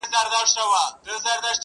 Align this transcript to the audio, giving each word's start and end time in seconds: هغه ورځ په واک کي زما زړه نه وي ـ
هغه 0.03 0.29
ورځ 0.35 0.51
په 0.57 0.63
واک 0.71 0.93
کي 1.03 1.13
زما 1.23 1.33
زړه 1.37 1.41
نه 1.43 1.49
وي 1.51 1.57
ـ 1.57 1.59